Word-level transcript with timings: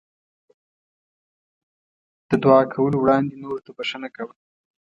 د 2.29 2.31
دعا 2.43 2.61
کولو 2.73 2.97
وړاندې 2.99 3.35
نورو 3.43 3.63
ته 3.65 3.71
بښنه 3.77 4.09
کوه. 4.15 4.33